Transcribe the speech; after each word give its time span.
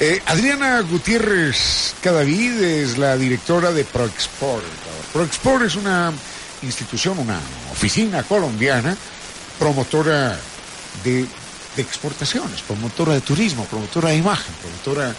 Eh, 0.00 0.20
Adriana 0.26 0.80
Gutiérrez 0.80 1.94
Cadavid 2.02 2.60
es 2.60 2.98
la 2.98 3.16
directora 3.16 3.70
de 3.70 3.84
ProExport. 3.84 4.64
ProExport 5.12 5.64
es 5.64 5.76
una 5.76 6.12
institución, 6.62 7.18
una 7.20 7.38
oficina 7.70 8.22
colombiana 8.24 8.96
promotora 9.58 10.36
de, 11.04 11.26
exportaciones, 11.76 12.62
promotora 12.62 13.14
de 13.14 13.20
turismo, 13.20 13.64
promotora 13.66 14.10
de 14.10 14.16
imagen, 14.16 14.52
promotora 14.60 15.14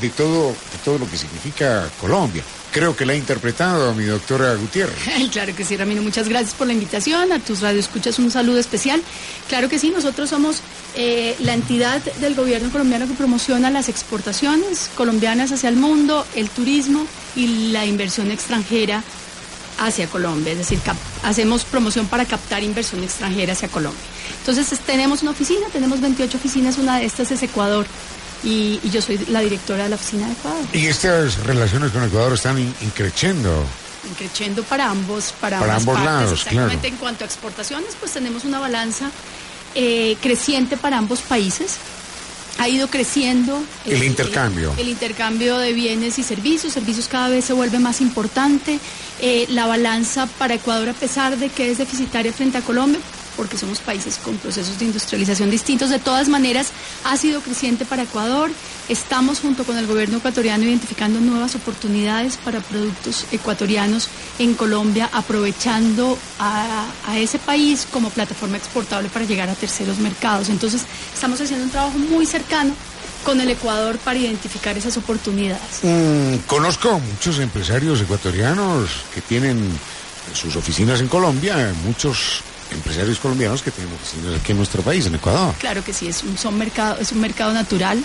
de 0.00 0.10
todo, 0.10 0.48
de 0.50 0.78
todo 0.84 0.98
lo 0.98 1.10
que 1.10 1.16
significa 1.16 1.88
Colombia. 2.00 2.42
Creo 2.72 2.94
que 2.94 3.06
la 3.06 3.14
ha 3.14 3.16
interpretado 3.16 3.94
mi 3.94 4.04
doctora 4.04 4.54
Gutiérrez. 4.54 4.98
Claro 5.32 5.56
que 5.56 5.64
sí, 5.64 5.78
Ramiro. 5.78 6.02
Muchas 6.02 6.28
gracias 6.28 6.54
por 6.54 6.66
la 6.66 6.74
invitación. 6.74 7.32
A 7.32 7.38
tus 7.38 7.62
radioescuchas 7.62 8.18
un 8.18 8.30
saludo 8.30 8.58
especial. 8.58 9.02
Claro 9.48 9.70
que 9.70 9.78
sí, 9.78 9.88
nosotros 9.88 10.28
somos 10.28 10.60
eh, 10.98 11.36
la 11.40 11.52
entidad 11.52 12.00
del 12.00 12.34
gobierno 12.34 12.70
colombiano 12.70 13.06
que 13.06 13.12
promociona 13.12 13.70
las 13.70 13.90
exportaciones 13.90 14.90
colombianas 14.94 15.52
hacia 15.52 15.68
el 15.68 15.76
mundo, 15.76 16.26
el 16.34 16.48
turismo 16.48 17.06
y 17.34 17.70
la 17.70 17.84
inversión 17.84 18.30
extranjera 18.30 19.04
hacia 19.78 20.06
Colombia. 20.06 20.52
Es 20.52 20.58
decir, 20.58 20.80
hacemos 21.22 21.64
promoción 21.64 22.06
para 22.06 22.24
captar 22.24 22.62
inversión 22.62 23.04
extranjera 23.04 23.52
hacia 23.52 23.68
Colombia. 23.68 24.00
Entonces, 24.38 24.78
tenemos 24.80 25.20
una 25.20 25.32
oficina, 25.32 25.66
tenemos 25.70 26.00
28 26.00 26.38
oficinas, 26.38 26.78
una 26.78 26.98
de 26.98 27.04
estas 27.04 27.30
es 27.30 27.42
Ecuador 27.42 27.86
y, 28.42 28.80
yo 28.90 29.02
soy 29.02 29.18
la 29.28 29.40
directora 29.40 29.84
de 29.84 29.90
la 29.90 29.96
oficina 29.96 30.26
de 30.26 30.32
Ecuador. 30.32 30.64
Y 30.72 30.86
estas 30.86 31.44
relaciones 31.44 31.90
con 31.92 32.04
Ecuador 32.04 32.32
están 32.32 32.58
increciendo. 32.80 33.64
Increciendo 34.08 34.62
para 34.62 34.88
ambos, 34.88 35.34
para, 35.40 35.58
para 35.58 35.76
ambos 35.76 35.94
partes. 35.94 36.12
lados, 36.12 36.32
Exactamente. 36.32 36.78
claro. 36.78 36.94
En 36.94 36.96
cuanto 36.96 37.24
a 37.24 37.26
exportaciones, 37.26 37.96
pues 38.00 38.12
tenemos 38.12 38.44
una 38.44 38.60
balanza 38.60 39.10
eh, 39.74 40.16
creciente 40.20 40.76
para 40.76 40.98
ambos 40.98 41.20
países. 41.20 41.76
Ha 42.58 42.68
ido 42.68 42.88
creciendo 42.88 43.62
el 43.84 44.02
eh, 44.02 44.06
intercambio. 44.06 44.72
El, 44.74 44.80
el, 44.80 44.88
intercambio 44.88 45.58
de 45.58 45.72
bienes 45.74 46.18
y 46.18 46.22
servicios. 46.22 46.72
Servicios 46.72 47.06
cada 47.08 47.28
vez 47.28 47.44
se 47.44 47.52
vuelve 47.52 47.78
más 47.78 48.00
importante. 48.00 48.80
Eh, 49.20 49.46
la 49.48 49.66
balanza 49.66 50.26
para 50.38 50.54
Ecuador, 50.54 50.90
a 50.90 50.92
pesar 50.92 51.38
de 51.38 51.48
que 51.48 51.70
es 51.70 51.78
deficitaria 51.78 52.32
frente 52.32 52.58
a 52.58 52.60
Colombia, 52.60 53.00
porque 53.36 53.58
somos 53.58 53.78
países 53.78 54.16
con 54.16 54.36
procesos 54.38 54.78
de 54.78 54.86
industrialización 54.86 55.50
distintos. 55.50 55.90
De 55.90 55.98
todas 55.98 56.28
maneras, 56.28 56.68
ha 57.04 57.16
sido 57.16 57.40
creciente 57.40 57.84
para 57.84 58.02
Ecuador. 58.02 58.50
Estamos 58.88 59.40
junto 59.40 59.64
con 59.64 59.76
el 59.76 59.86
gobierno 59.86 60.18
ecuatoriano 60.18 60.64
identificando 60.64 61.20
nuevas 61.20 61.54
oportunidades 61.54 62.36
para 62.36 62.60
productos 62.60 63.26
ecuatorianos 63.32 64.08
en 64.38 64.54
Colombia, 64.54 65.08
aprovechando 65.12 66.18
a, 66.38 66.86
ese 67.16 67.38
país 67.38 67.86
como 67.90 68.10
plataforma 68.10 68.56
exportable 68.56 69.08
para 69.08 69.24
llegar 69.24 69.48
a 69.48 69.54
terceros 69.54 69.98
mercados. 69.98 70.48
Entonces, 70.48 70.82
estamos 71.12 71.40
haciendo 71.40 71.64
un 71.64 71.70
trabajo 71.70 71.98
muy 71.98 72.26
cercano 72.26 72.74
con 73.24 73.40
el 73.40 73.50
Ecuador 73.50 73.98
para 73.98 74.18
identificar 74.18 74.76
esas 74.78 74.96
oportunidades. 74.96 75.80
Mm, 75.82 76.36
conozco 76.46 77.00
muchos 77.00 77.40
empresarios 77.40 78.00
ecuatorianos 78.00 78.88
que 79.12 79.20
tienen 79.20 79.58
sus 80.32 80.54
oficinas 80.54 81.00
en 81.00 81.08
Colombia, 81.08 81.72
muchos 81.84 82.42
empresarios 82.72 83.18
colombianos 83.18 83.62
que 83.62 83.70
oficinas 83.70 84.40
aquí 84.40 84.52
en 84.52 84.58
nuestro 84.58 84.82
país, 84.82 85.06
en 85.06 85.14
Ecuador. 85.14 85.54
Claro 85.58 85.82
que 85.84 85.92
sí, 85.92 86.08
es 86.08 86.22
un, 86.22 86.36
son 86.38 86.56
mercado, 86.58 86.98
es 87.00 87.12
un 87.12 87.20
mercado 87.20 87.52
natural. 87.52 88.02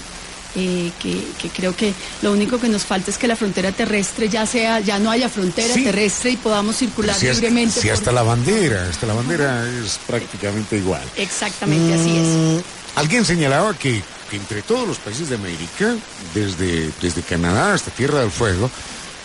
Eh, 0.54 0.92
que, 1.02 1.24
que, 1.42 1.48
creo 1.48 1.74
que 1.74 1.94
lo 2.22 2.34
único 2.34 2.60
que 2.60 2.68
nos 2.68 2.84
falta 2.84 3.10
es 3.10 3.18
que 3.18 3.26
la 3.26 3.38
frontera 3.38 3.72
terrestre 3.72 4.28
ya 4.28 4.46
sea, 4.46 4.82
ya 4.82 5.00
no 5.00 5.10
haya 5.10 5.30
frontera 5.30 5.74
Sí. 5.74 5.86
terrestre 5.86 6.32
y 6.32 6.36
podamos 6.36 6.76
circular 6.76 7.16
Si, 7.16 7.26
libremente. 7.28 7.80
si 7.80 7.88
por- 7.88 7.94
hasta 7.96 8.12
la 8.12 8.22
bandera, 8.22 8.86
hasta 8.90 9.08
la 9.08 9.14
bandera 9.14 9.64
es 9.82 9.98
prácticamente 10.06 10.76
igual. 10.78 11.04
Exactamente, 11.16 11.94
así 11.94 12.18
es. 12.18 12.26
Mm, 12.28 12.60
Alguien 13.00 13.24
señalaba 13.24 13.74
que, 13.76 14.04
que 14.30 14.36
entre 14.36 14.62
todos 14.62 14.86
los 14.86 14.98
países 14.98 15.30
de 15.30 15.36
América, 15.36 15.96
desde, 16.36 16.92
desde 17.02 17.22
Canadá 17.22 17.74
hasta 17.74 17.90
Tierra 17.92 18.20
del 18.20 18.32
Fuego, 18.32 18.70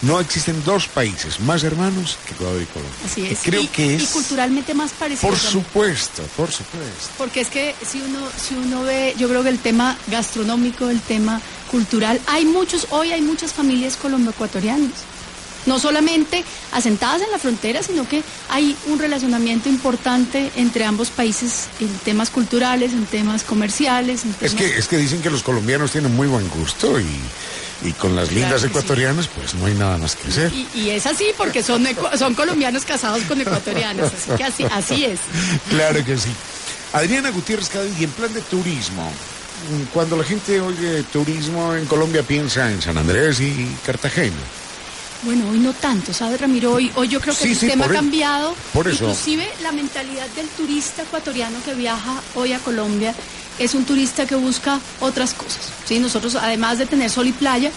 no 0.02 0.20
existen 0.20 0.62
dos 0.64 0.88
países 0.88 1.40
más 1.40 1.64
hermanos 1.64 2.18
que 2.26 2.34
Ecuador 2.34 2.60
y 2.60 2.66
Colombia. 2.66 2.98
Así 3.04 3.22
Y 3.22 3.26
es. 3.32 3.38
creo 3.42 3.62
y, 3.62 3.66
que 3.68 3.86
y 3.86 3.94
es... 3.94 4.08
culturalmente 4.10 4.74
más 4.74 4.92
parecido. 4.92 5.28
Por 5.30 5.38
supuesto, 5.38 6.22
por 6.36 6.50
supuesto. 6.52 7.10
Porque 7.16 7.40
es 7.40 7.48
que 7.48 7.74
si 7.84 8.00
uno, 8.00 8.18
si 8.40 8.54
uno 8.54 8.82
ve, 8.82 9.14
yo 9.18 9.28
creo 9.28 9.42
que 9.42 9.48
el 9.48 9.58
tema 9.58 9.96
gastronómico, 10.08 10.90
el 10.90 11.00
tema 11.00 11.40
cultural, 11.70 12.20
hay 12.26 12.44
muchos, 12.44 12.88
hoy 12.90 13.12
hay 13.12 13.22
muchas 13.22 13.52
familias 13.52 13.96
colombo-ecuatorianas. 13.96 14.92
No 15.64 15.80
solamente 15.80 16.44
asentadas 16.70 17.22
en 17.22 17.32
la 17.32 17.38
frontera, 17.38 17.82
sino 17.82 18.08
que 18.08 18.22
hay 18.50 18.76
un 18.86 19.00
relacionamiento 19.00 19.68
importante 19.68 20.52
entre 20.54 20.84
ambos 20.84 21.08
países 21.10 21.66
en 21.80 21.88
temas 22.04 22.30
culturales, 22.30 22.92
en 22.92 23.04
temas 23.06 23.42
comerciales, 23.42 24.24
en 24.24 24.30
Es 24.30 24.36
temas... 24.36 24.54
que, 24.54 24.78
es 24.78 24.86
que 24.86 24.96
dicen 24.96 25.22
que 25.22 25.30
los 25.30 25.42
colombianos 25.42 25.90
tienen 25.90 26.14
muy 26.14 26.28
buen 26.28 26.48
gusto 26.50 27.00
y, 27.00 27.06
y 27.82 27.92
con 27.92 28.16
las 28.16 28.28
Claro 28.28 28.40
lindas 28.42 28.60
sí. 28.62 28.66
ecuatorianas 28.68 29.28
pues 29.28 29.54
no 29.54 29.66
hay 29.66 29.74
nada 29.74 29.98
más 29.98 30.16
que 30.16 30.28
hacer. 30.28 30.52
Y, 30.52 30.66
y 30.74 30.90
es 30.90 31.06
así 31.06 31.26
porque 31.36 31.62
son, 31.62 31.86
son 32.18 32.34
colombianos 32.34 32.84
casados 32.84 33.22
con 33.24 33.40
ecuatorianos, 33.40 34.12
así 34.12 34.30
que 34.36 34.44
así, 34.44 34.64
así 34.70 35.04
es. 35.04 35.20
Claro 35.70 36.04
que 36.04 36.16
sí. 36.16 36.30
Adriana 36.92 37.30
Gutiérrez 37.30 37.68
Cádiz, 37.68 37.92
y 38.00 38.04
en 38.04 38.10
plan 38.10 38.32
de 38.32 38.40
turismo, 38.42 39.12
cuando 39.92 40.16
la 40.16 40.24
gente 40.24 40.60
oye 40.60 41.02
turismo 41.12 41.74
en 41.74 41.84
Colombia 41.86 42.22
piensa 42.22 42.70
en 42.70 42.80
San 42.80 42.96
Andrés 42.96 43.40
y 43.40 43.66
Cartagena. 43.84 44.36
Bueno, 45.22 45.48
hoy 45.50 45.58
no 45.58 45.72
tanto, 45.72 46.12
¿sabes, 46.12 46.40
Ramiro? 46.40 46.74
Hoy, 46.74 46.92
hoy 46.94 47.08
yo 47.08 47.20
creo 47.20 47.34
que 47.34 47.42
Sí, 47.44 47.50
el 47.52 47.56
sistema 47.56 47.86
ha 47.86 47.88
cambiado. 47.88 48.54
por 48.72 48.86
eso. 48.86 49.04
Inclusive 49.04 49.48
la 49.62 49.72
mentalidad 49.72 50.26
del 50.36 50.46
turista 50.48 51.02
ecuatoriano 51.02 51.58
que 51.64 51.74
viaja 51.74 52.20
hoy 52.34 52.52
a 52.52 52.58
Colombia 52.60 53.14
es 53.58 53.74
un 53.74 53.84
turista 53.84 54.26
que 54.26 54.34
busca 54.34 54.80
otras 55.00 55.34
cosas. 55.34 55.60
¿sí? 55.86 55.98
Nosotros, 55.98 56.34
además 56.36 56.78
de 56.78 56.86
tener 56.86 57.10
sol 57.10 57.26
y 57.26 57.32
playa, 57.32 57.70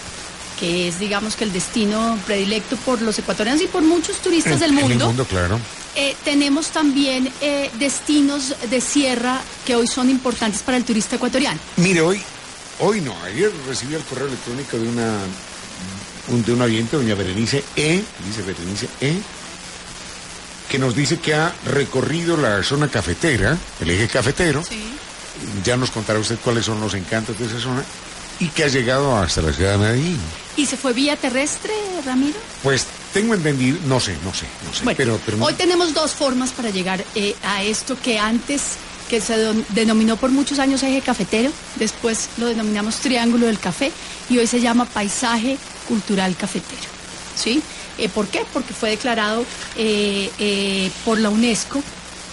que 0.60 0.88
es, 0.90 1.00
digamos, 1.00 1.36
que 1.36 1.46
el 1.46 1.54
destino 1.54 2.18
predilecto 2.26 2.76
por 2.78 3.02
los 3.02 3.18
ecuatorianos 3.18 3.62
y 3.62 3.68
por 3.68 3.82
muchos 3.82 4.18
turistas 4.18 4.54
En- 4.54 4.60
del 4.60 4.72
En 4.72 4.78
el 4.80 4.84
mundo, 4.90 5.06
mundo, 5.08 5.26
claro. 5.26 5.58
eh, 5.96 6.16
tenemos 6.26 6.68
también 6.68 7.32
eh, 7.42 7.70
destinos 7.80 8.54
de 8.70 8.82
sierra 8.82 9.40
que 9.66 9.76
hoy 9.76 9.88
son 9.88 10.10
importantes 10.10 10.62
para 10.62 10.76
el 10.78 10.84
turista 10.84 11.16
ecuatoriano. 11.16 11.60
Mire, 11.78 12.02
hoy, 12.02 12.22
hoy 12.80 13.00
no, 13.02 13.16
ayer 13.24 13.52
recibí 13.68 13.96
el 13.96 14.02
correo 14.04 14.28
electrónico 14.28 14.78
de 14.78 14.88
una 14.90 15.14
un- 16.28 16.44
de 16.44 16.54
un 16.54 16.62
oyente, 16.62 16.98
doña 16.98 17.16
Berenice 17.16 17.64
E, 17.76 18.04
dice 18.28 18.42
Berenice 18.46 18.88
E, 19.02 19.18
que 20.70 20.78
nos 20.78 20.94
dice 20.96 21.18
que 21.20 21.34
ha 21.34 21.54
recorrido 21.66 22.38
la 22.38 22.62
zona 22.64 22.88
cafetera, 22.88 23.58
el 23.80 23.90
eje 23.90 24.08
cafetero, 24.08 24.62
ya 25.64 25.78
nos 25.78 25.92
contará 25.92 26.20
usted 26.20 26.38
cuáles 26.44 26.66
son 26.66 26.80
los 26.80 26.94
encantos 26.94 27.38
de 27.40 27.46
esa 27.46 27.60
zona, 27.60 27.84
y 28.40 28.48
que 28.48 28.64
ha 28.64 28.68
llegado 28.68 29.16
hasta 29.18 29.42
la 29.42 29.52
ciudad 29.54 29.74
de 29.74 29.78
Medellín. 29.78 30.20
¿Y 30.56 30.66
se 30.66 30.78
fue 30.78 30.94
vía 30.94 31.16
terrestre, 31.16 31.74
Ramiro? 32.06 32.38
Pues 32.64 32.86
tengo 33.14 33.34
entendido, 33.34 33.78
no 33.86 34.00
sé, 34.00 34.16
no 34.24 34.34
sé, 34.34 34.46
no 34.66 34.74
sé, 34.74 34.84
Bueno, 34.84 34.98
pero, 34.98 35.20
pero 35.26 35.44
hoy 35.44 35.54
tenemos 35.54 35.94
dos 35.94 36.12
formas 36.12 36.52
para 36.52 36.70
llegar 36.70 37.04
eh, 37.16 37.36
a 37.44 37.64
esto 37.64 37.98
que 38.02 38.20
antes, 38.20 38.76
que 39.10 39.20
se 39.20 39.36
denominó 39.70 40.18
por 40.18 40.30
muchos 40.30 40.60
años 40.60 40.84
eje 40.84 41.02
cafetero, 41.02 41.52
después 41.76 42.30
lo 42.38 42.46
denominamos 42.46 42.98
triángulo 42.98 43.48
del 43.48 43.60
café 43.60 43.92
y 44.30 44.38
hoy 44.38 44.48
se 44.48 44.62
llama 44.62 44.86
paisaje 44.86 45.58
cultural 45.88 46.36
cafetero. 46.36 46.90
¿Sí? 47.36 47.62
Eh, 47.98 48.10
¿Por 48.10 48.28
qué? 48.28 48.46
Porque 48.54 48.74
fue 48.74 48.92
declarado 48.92 49.46
eh, 49.76 50.92
por 51.06 51.20
la 51.20 51.30
UNESCO 51.30 51.82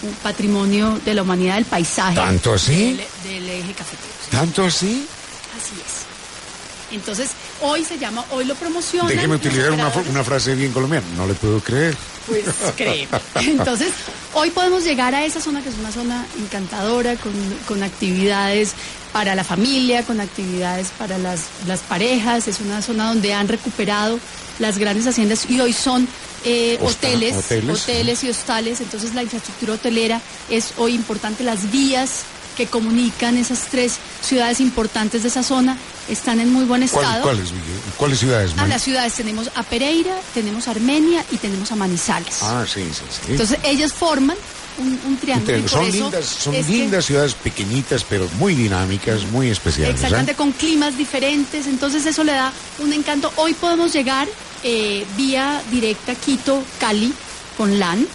un 0.03 0.13
patrimonio 0.15 0.99
de 1.03 1.13
la 1.13 1.21
humanidad 1.23 1.55
del 1.55 1.65
paisaje. 1.65 2.15
¿Tanto 2.15 2.53
así? 2.53 2.95
Del, 2.95 2.97
del 3.23 3.49
eje 3.49 3.73
cafetero. 3.73 4.13
¿Tanto 4.31 4.65
así? 4.65 5.07
Así 5.57 5.73
es. 5.75 6.95
Entonces, 6.95 7.31
hoy 7.61 7.83
se 7.83 7.97
llama, 7.97 8.23
hoy 8.31 8.45
lo 8.45 8.55
promocionan. 8.55 9.09
Déjeme 9.09 9.35
utilizar 9.35 9.71
una 9.71 10.23
frase 10.23 10.55
bien 10.55 10.71
colombiana, 10.71 11.05
no 11.15 11.27
le 11.27 11.33
puedo 11.33 11.59
creer. 11.59 11.95
Pues 12.27 12.45
créeme. 12.75 13.07
Entonces, 13.35 13.89
hoy 14.33 14.51
podemos 14.51 14.83
llegar 14.83 15.15
a 15.15 15.25
esa 15.25 15.41
zona 15.41 15.61
que 15.61 15.69
es 15.69 15.77
una 15.77 15.91
zona 15.91 16.25
encantadora, 16.37 17.15
con, 17.15 17.33
con 17.67 17.83
actividades 17.83 18.73
para 19.13 19.33
la 19.33 19.43
familia, 19.43 20.03
con 20.03 20.19
actividades 20.19 20.89
para 20.97 21.17
las, 21.17 21.45
las 21.65 21.79
parejas. 21.79 22.47
Es 22.47 22.59
una 22.59 22.81
zona 22.81 23.07
donde 23.07 23.33
han 23.33 23.47
recuperado 23.47 24.19
las 24.59 24.77
grandes 24.77 25.07
haciendas 25.07 25.49
y 25.49 25.59
hoy 25.59 25.73
son 25.73 26.07
eh, 26.45 26.77
hoteles, 26.81 27.35
hoteles 27.69 28.23
y 28.23 28.29
hostales. 28.29 28.81
Entonces, 28.81 29.15
la 29.15 29.23
infraestructura 29.23 29.73
hotelera 29.73 30.21
es 30.49 30.73
hoy 30.77 30.93
importante. 30.93 31.43
Las 31.43 31.71
vías 31.71 32.23
que 32.57 32.65
comunican 32.65 33.37
esas 33.37 33.67
tres 33.69 33.99
ciudades 34.21 34.59
importantes 34.59 35.21
de 35.21 35.29
esa 35.29 35.43
zona 35.43 35.77
están 36.09 36.39
en 36.39 36.51
muy 36.51 36.65
buen 36.65 36.81
estado. 36.81 37.21
¿Cuáles, 37.21 37.49
¿Cuáles 37.97 38.19
ciudades? 38.19 38.51
A 38.57 38.65
las 38.65 38.81
ciudades 38.81 39.13
tenemos 39.13 39.51
a 39.55 39.61
Pereira, 39.61 40.15
tenemos 40.33 40.67
a 40.67 40.71
Armenia 40.71 41.23
y 41.31 41.37
tenemos 41.37 41.71
a 41.71 41.75
Manizales. 41.75 42.39
Ah, 42.41 42.65
sí, 42.67 42.83
sí, 42.91 43.03
sí. 43.09 43.31
Entonces 43.31 43.59
ellas 43.63 43.93
forman 43.93 44.35
un, 44.79 45.17
triángulo. 45.17 45.67
son 45.67 45.91
lindas, 45.91 46.25
son 46.25 46.53
lindas 46.53 47.05
ciudades 47.05 47.35
pequeñitas, 47.35 48.03
pero 48.03 48.27
muy 48.39 48.55
dinámicas, 48.55 49.23
muy 49.31 49.49
especiales. 49.49 49.95
Exactamente, 49.95 50.33
con 50.33 50.51
climas 50.51 50.97
diferentes, 50.97 51.67
entonces 51.67 52.05
eso 52.05 52.23
le 52.23 52.31
da 52.31 52.51
un 52.79 52.91
encanto. 52.91 53.31
Hoy 53.35 53.53
podemos 53.53 53.93
llegar 53.93 54.27
eh, 54.63 55.05
vía 55.15 55.61
directa 55.69 56.15
Quito, 56.15 56.63
Cali, 56.79 57.13
con 57.55 57.77
LAN, 57.79 58.07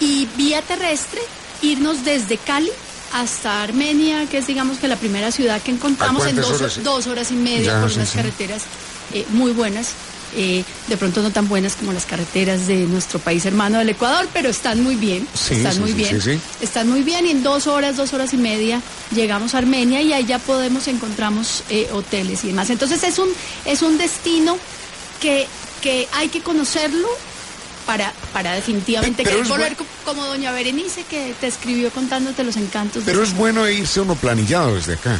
y 0.00 0.26
vía 0.36 0.60
terrestre 0.62 1.20
irnos 1.62 2.04
desde 2.04 2.36
Cali 2.36 2.70
hasta 3.14 3.62
Armenia, 3.62 4.26
que 4.26 4.38
es 4.38 4.46
digamos 4.48 4.78
que 4.78 4.88
la 4.88 4.96
primera 4.96 5.30
ciudad 5.30 5.62
que 5.62 5.70
encontramos 5.70 6.26
en 6.26 6.34
dos 6.34 7.06
horas, 7.06 7.30
y 7.30 7.34
media 7.34 7.80
por 7.80 7.92
unas 7.92 8.10
carreteras 8.10 8.62
eh, 9.12 9.24
muy 9.30 9.52
buenas. 9.52 9.92
Eh, 10.36 10.64
de 10.88 10.96
pronto 10.96 11.22
no 11.22 11.30
tan 11.30 11.48
buenas 11.48 11.76
como 11.76 11.92
las 11.92 12.06
carreteras 12.06 12.66
de 12.66 12.86
nuestro 12.86 13.20
país 13.20 13.46
hermano 13.46 13.78
del 13.78 13.90
Ecuador, 13.90 14.26
pero 14.32 14.48
están 14.48 14.82
muy 14.82 14.96
bien, 14.96 15.28
están 15.32 15.78
muy 15.78 15.92
bien, 15.92 16.20
están 16.60 16.88
muy 16.88 17.04
bien 17.04 17.24
y 17.24 17.30
en 17.30 17.44
dos 17.44 17.68
horas, 17.68 17.96
dos 17.96 18.12
horas 18.14 18.34
y 18.34 18.36
media 18.36 18.82
llegamos 19.14 19.54
a 19.54 19.58
Armenia 19.58 20.02
y 20.02 20.12
ahí 20.12 20.24
ya 20.24 20.40
podemos 20.40 20.88
encontramos 20.88 21.62
eh, 21.70 21.88
hoteles 21.92 22.42
y 22.42 22.48
demás. 22.48 22.68
Entonces 22.70 23.04
es 23.04 23.20
un 23.20 23.28
es 23.64 23.82
un 23.82 23.96
destino 23.96 24.58
que 25.20 25.46
que 25.80 26.08
hay 26.12 26.28
que 26.30 26.40
conocerlo 26.40 27.06
para, 27.86 28.12
para 28.32 28.52
definitivamente 28.52 29.24
volver 29.48 29.76
como 30.04 30.24
doña 30.24 30.52
Berenice 30.52 31.04
que 31.04 31.34
te 31.40 31.46
escribió 31.46 31.90
contándote 31.90 32.44
los 32.44 32.56
encantos. 32.56 33.02
Pero 33.04 33.22
es 33.22 33.34
bueno 33.34 33.68
irse 33.68 34.00
uno 34.00 34.14
planillado 34.14 34.74
desde 34.74 34.94
acá. 34.94 35.18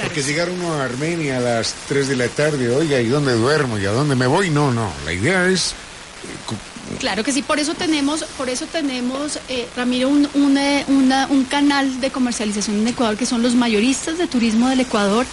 Porque 0.00 0.22
llegar 0.22 0.50
uno 0.50 0.74
a 0.74 0.84
Armenia 0.84 1.38
a 1.38 1.40
las 1.40 1.74
3 1.88 2.08
de 2.08 2.16
la 2.16 2.28
tarde, 2.28 2.68
oiga, 2.68 3.00
¿y 3.00 3.06
dónde 3.06 3.32
duermo? 3.32 3.78
¿Y 3.78 3.86
a 3.86 3.92
dónde 3.92 4.14
me 4.14 4.26
voy? 4.26 4.50
No, 4.50 4.70
no. 4.70 4.92
La 5.06 5.12
idea 5.12 5.48
es 5.48 5.70
eh, 5.70 6.56
Claro 6.98 7.24
que 7.24 7.32
sí, 7.32 7.42
por 7.42 7.58
eso 7.58 7.74
tenemos, 7.74 8.24
por 8.36 8.48
eso 8.48 8.66
tenemos, 8.66 9.38
eh, 9.48 9.68
Ramiro, 9.76 10.08
un, 10.08 10.28
un 10.36 11.44
canal 11.44 12.00
de 12.00 12.10
comercialización 12.10 12.76
en 12.78 12.88
Ecuador 12.88 13.16
que 13.16 13.26
son 13.26 13.42
los 13.42 13.54
mayoristas 13.54 14.18
de 14.18 14.26
turismo 14.26 14.68
del 14.68 14.80
Ecuador 14.80 15.26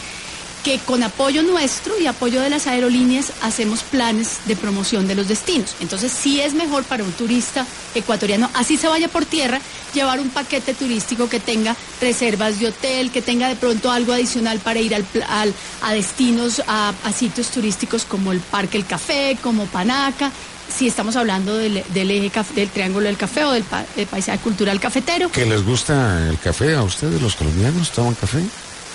que 0.64 0.80
con 0.80 1.04
apoyo 1.04 1.44
nuestro 1.44 2.00
y 2.00 2.08
apoyo 2.08 2.42
de 2.42 2.50
las 2.50 2.68
aerolíneas 2.68 3.34
hacemos 3.42 3.84
planes 3.84 4.40
de 4.46 4.56
promoción 4.56 5.08
de 5.08 5.16
los 5.16 5.28
destinos. 5.28 5.76
Entonces 5.82 6.12
sí 6.12 6.40
es 6.40 6.54
mejor 6.54 6.84
para 6.86 7.04
un 7.04 7.12
turista 7.12 7.66
ecuatoriano, 7.94 8.50
así 8.54 8.78
se 8.78 8.88
vaya 8.88 9.10
por 9.10 9.26
tierra, 9.26 9.60
llevar 9.94 10.20
un 10.20 10.30
paquete 10.30 10.74
turístico 10.74 11.28
que 11.28 11.40
tenga 11.40 11.76
reservas 12.02 12.60
de 12.60 12.68
hotel, 12.68 13.12
que 13.12 13.22
tenga 13.22 13.50
de 13.50 13.56
pronto 13.56 13.92
algo 13.92 14.14
adicional 14.14 14.60
para 14.60 14.80
ir 14.80 14.96
al, 14.96 15.54
a 15.82 15.94
destinos, 15.94 16.64
a, 16.68 16.94
sitios 17.14 17.50
turísticos 17.50 18.06
como 18.06 18.32
el 18.32 18.40
Parque 18.40 18.78
El 18.78 18.86
Café, 18.86 19.38
como 19.42 19.66
Panaca, 19.66 20.32
si 20.76 20.88
estamos 20.88 21.16
hablando 21.16 21.56
del, 21.56 21.78
eje 21.78 22.32
del 22.56 22.70
Triángulo 22.70 23.08
del 23.08 23.18
Café 23.18 23.44
o 23.44 23.52
del, 23.52 23.66
del 23.96 24.08
paisaje 24.08 24.40
cultural 24.40 24.80
cafetero. 24.80 25.30
¿Que 25.30 25.46
les 25.46 25.64
gusta 25.64 26.28
el 26.30 26.40
café 26.40 26.74
a 26.74 26.84
ustedes, 26.84 27.22
los 27.22 27.36
colombianos? 27.36 27.92
¿Toman 27.92 28.16
café? 28.16 28.40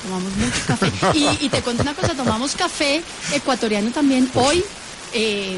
Tomamos 0.03 0.37
mucho 0.37 0.61
café. 0.67 0.93
Y, 1.15 1.47
y, 1.47 1.49
te 1.49 1.63
cuento 1.63 1.83
una 1.83 1.95
cosa, 1.95 2.15
tomamos 2.15 2.55
café 2.55 3.03
ecuatoriano 3.33 3.91
también 3.91 4.31
hoy 4.35 4.65
eh, 5.13 5.57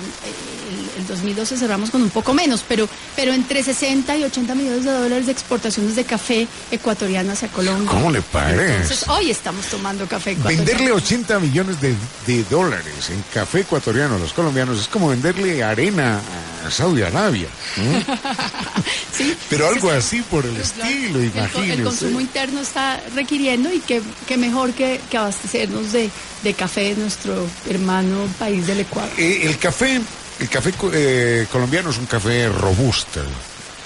el, 0.97 1.07
2012 1.07 1.57
cerramos 1.57 1.91
con 1.91 2.03
un 2.03 2.11
poco 2.11 2.33
menos, 2.35 2.65
pero, 2.69 2.89
pero 3.17 3.33
entre 3.33 3.63
60 3.63 4.17
y 4.17 4.25
80 4.25 4.55
millones 4.55 4.85
de 4.85 4.93
dólares 4.93 5.27
de 5.27 5.33
exportaciones 5.33 5.97
de 5.97 6.05
café 6.05 6.47
ecuatoriano 6.71 7.33
hacia 7.33 7.49
Colombia. 7.49 7.91
¿Cómo 7.91 8.13
le 8.13 8.23
parece? 8.23 8.77
Entonces, 8.77 9.09
hoy 9.09 9.31
estamos 9.31 9.67
tomando 9.67 10.07
café 10.07 10.33
ecuatoriano. 10.33 10.65
Venderle 10.65 10.93
80 10.93 11.41
millones 11.41 11.77
de, 11.81 12.45
dólares 12.45 13.11
en 13.11 13.25
café 13.33 13.61
ecuatoriano 13.61 14.17
a 14.17 14.19
los 14.19 14.33
colombianos 14.33 14.81
es 14.81 14.89
como 14.89 15.09
venderle 15.09 15.65
arena 15.65 16.21
a 16.67 16.71
Saudi 16.71 17.03
Arabia. 17.03 17.49
sí, 19.12 19.37
pero 19.49 19.69
algo 19.69 19.91
así 19.91 20.23
por 20.23 20.45
el 20.47 20.57
estilo, 20.57 21.23
imagínese. 21.23 21.73
El, 21.75 21.85
consumo 21.85 22.21
interno 22.21 22.61
está 22.61 23.01
requiriendo 23.15 23.73
y 23.73 23.81
que, 23.81 24.03
mejor 24.37 24.73
que, 24.73 25.01
abastecernos 25.17 25.93
de, 25.93 26.11
de 26.43 26.55
café 26.55 26.95
de 26.95 26.97
nuestro 26.97 27.47
hermano 27.69 28.27
país 28.39 28.67
del 28.67 28.81
Ecuador. 28.81 29.11
Eh, 29.17 29.41
el 29.45 29.59
café, 29.59 30.01
el 30.39 30.49
café 30.49 30.73
eh, 30.93 31.47
colombiano 31.51 31.91
es 31.91 31.99
un 31.99 32.07
café 32.07 32.49
robusto 32.49 33.21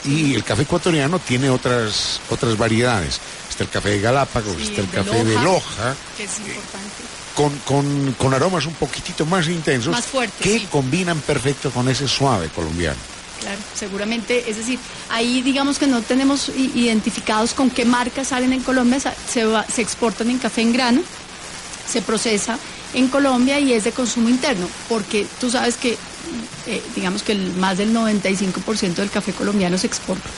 y 0.05 0.35
el 0.35 0.44
café 0.44 0.62
ecuatoriano 0.62 1.19
tiene 1.19 1.50
otras 1.50 2.20
otras 2.29 2.56
variedades. 2.56 3.20
Está 3.49 3.65
el 3.65 3.70
café 3.70 3.91
de 3.91 4.00
Galápagos, 4.00 4.61
está 4.61 4.81
el 4.81 4.91
café 4.91 5.25
de 5.25 5.35
Loja, 5.35 5.94
que 6.17 6.25
es 6.25 6.38
importante. 6.38 7.13
Con, 7.34 8.14
con, 8.16 8.34
aromas 8.34 8.64
un 8.66 8.75
poquitito 8.75 9.26
más 9.26 9.48
intensos 9.48 9.92
más 9.92 10.06
fuertes, 10.06 10.40
que 10.40 10.66
combinan 10.69 11.19
perfecto 11.20 11.72
con 11.72 11.88
ese 11.88 12.06
suave 12.06 12.48
colombiano. 12.48 12.96
Claro, 13.40 13.58
seguramente, 13.75 14.48
es 14.48 14.56
decir, 14.56 14.78
ahí 15.10 15.42
digamos 15.42 15.78
que 15.78 15.88
no 15.88 16.00
tenemos 16.00 16.48
identificados 16.48 17.52
con 17.52 17.70
qué 17.70 17.84
marcas 17.84 18.28
salen 18.28 18.52
en 18.52 18.62
Colombia, 18.62 19.00
se, 19.00 19.44
se 19.72 19.82
exportan 19.82 20.31
en 20.31 20.38
café 20.38 20.62
en 20.62 20.72
grano, 20.72 21.02
se 21.86 22.02
procesa 22.02 22.58
en 22.94 23.08
Colombia 23.08 23.58
y 23.58 23.72
es 23.72 23.84
de 23.84 23.92
consumo 23.92 24.28
interno, 24.28 24.69
porque 24.88 25.26
tú 25.40 25.50
sabes 25.50 25.76
que, 25.76 25.98
eh, 26.66 26.82
digamos 26.94 27.22
que 27.22 27.32
el, 27.32 27.52
más 27.54 27.78
del 27.78 27.92
95% 27.94 28.94
del 28.94 29.10
café 29.10 29.32
colombiano 29.32 29.76
se 29.76 29.86
exporta. 29.86 30.28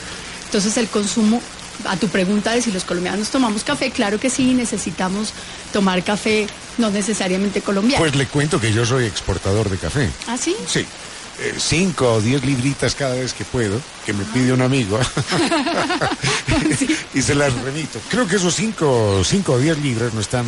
Entonces 0.45 0.77
el 0.77 0.87
consumo, 0.87 1.41
a 1.85 1.97
tu 1.97 2.07
pregunta 2.07 2.51
de 2.51 2.61
si 2.61 2.71
los 2.71 2.83
colombianos 2.83 3.29
tomamos 3.29 3.63
café, 3.63 3.91
claro 3.91 4.19
que 4.19 4.29
sí, 4.29 4.53
necesitamos 4.53 5.33
tomar 5.71 6.03
café 6.03 6.47
no 6.77 6.89
necesariamente 6.89 7.61
colombiano. 7.61 8.03
Pues 8.03 8.15
le 8.15 8.27
cuento 8.27 8.59
que 8.59 8.71
yo 8.71 8.85
soy 8.85 9.05
exportador 9.05 9.69
de 9.69 9.77
café. 9.77 10.09
¿Ah, 10.27 10.37
sí? 10.37 10.55
Sí. 10.67 10.85
Eh, 11.39 11.53
cinco 11.57 12.13
o 12.13 12.21
diez 12.21 12.43
libritas 12.43 12.95
cada 12.95 13.13
vez 13.13 13.31
que 13.33 13.45
puedo, 13.45 13.79
que 14.05 14.13
me 14.13 14.23
pide 14.25 14.53
un 14.53 14.61
amigo, 14.61 14.99
y 17.13 17.21
se 17.21 17.35
las 17.35 17.53
remito. 17.61 17.99
Creo 18.09 18.27
que 18.27 18.37
esos 18.37 18.55
cinco, 18.55 19.21
cinco 19.23 19.53
o 19.53 19.59
diez 19.59 19.77
libras 19.77 20.15
no 20.15 20.21
están 20.21 20.47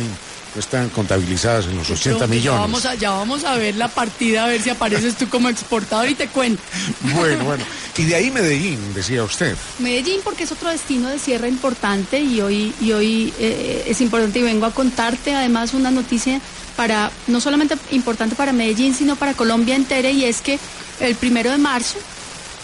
están 0.56 0.88
contabilizadas 0.90 1.66
en 1.66 1.76
los 1.76 1.90
80 1.90 2.26
millones. 2.26 2.44
Ya 2.44 2.52
vamos, 2.52 2.86
a, 2.86 2.94
ya 2.94 3.10
vamos 3.10 3.44
a 3.44 3.56
ver 3.56 3.76
la 3.76 3.88
partida, 3.88 4.44
a 4.44 4.48
ver 4.48 4.60
si 4.60 4.70
apareces 4.70 5.16
tú 5.16 5.28
como 5.28 5.48
exportador 5.48 6.08
y 6.08 6.14
te 6.14 6.28
cuento. 6.28 6.62
Bueno, 7.14 7.44
bueno. 7.44 7.64
Y 7.96 8.04
de 8.04 8.14
ahí 8.14 8.30
Medellín, 8.30 8.94
decía 8.94 9.22
usted. 9.22 9.54
Medellín 9.78 10.20
porque 10.24 10.44
es 10.44 10.52
otro 10.52 10.70
destino 10.70 11.08
de 11.08 11.18
cierre 11.18 11.48
importante 11.48 12.18
y 12.20 12.40
hoy, 12.40 12.72
y 12.80 12.92
hoy 12.92 13.34
eh, 13.38 13.84
es 13.86 14.00
importante 14.00 14.38
y 14.38 14.42
vengo 14.42 14.64
a 14.64 14.70
contarte 14.70 15.34
además 15.34 15.74
una 15.74 15.90
noticia 15.90 16.40
para, 16.76 17.10
no 17.26 17.42
solamente 17.42 17.76
importante 17.90 18.36
para 18.36 18.52
Medellín, 18.52 18.94
sino 18.94 19.16
para 19.16 19.34
Colombia 19.34 19.76
entera 19.76 20.10
y 20.10 20.24
es 20.24 20.40
que 20.40 20.58
el 21.00 21.14
primero 21.14 21.50
de 21.50 21.58
marzo 21.58 21.98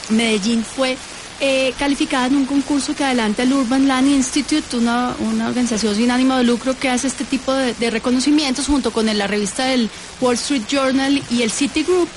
Medellín 0.09 0.65
fue 0.65 0.97
eh, 1.41 1.75
calificada 1.79 2.27
en 2.27 2.37
un 2.37 2.47
concurso 2.47 2.95
que 2.95 3.05
adelanta 3.05 3.43
el 3.43 3.53
Urban 3.53 3.87
Land 3.87 4.09
Institute, 4.09 4.77
una, 4.77 5.15
organización 5.47 5.95
sin 5.95 6.11
ánimo 6.11 6.37
de 6.37 6.45
lucro 6.45 6.79
que 6.79 6.89
hace 6.89 7.07
este 7.07 7.25
tipo 7.25 7.53
de, 7.53 7.91
reconocimientos 7.91 8.67
junto 8.67 8.91
con 8.91 9.07
la 9.07 9.27
revista 9.27 9.67
del 9.67 9.91
Wall 10.21 10.35
Street 10.35 10.63
Journal 10.69 11.23
y 11.31 11.43
el 11.43 11.51
Citigroup. 11.51 12.09